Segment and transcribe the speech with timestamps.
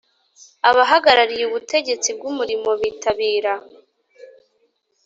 [0.69, 3.53] Abahagarariye ubutegetsi bw umurimo bitabira